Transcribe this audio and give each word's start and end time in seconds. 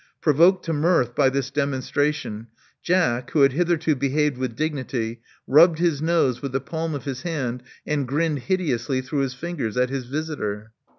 Provoked 0.19 0.65
to 0.65 0.73
mirth 0.73 1.13
by 1.13 1.29
this 1.29 1.51
demonstration, 1.51 2.47
Jack, 2.81 3.29
who 3.29 3.41
had 3.43 3.51
hitherto 3.51 3.95
behaved 3.95 4.35
with 4.35 4.55
dignity, 4.55 5.21
rubbed 5.45 5.77
his 5.77 6.01
nose 6.01 6.41
with 6.41 6.53
the 6.53 6.59
palm 6.59 6.95
of 6.95 7.05
his 7.05 7.21
hand, 7.21 7.61
and 7.85 8.07
grinned 8.07 8.39
hideously 8.39 9.01
through 9.01 9.19
his 9.19 9.35
fingers 9.35 9.77
at 9.77 9.91
his 9.91 10.05
visitor. 10.05 10.71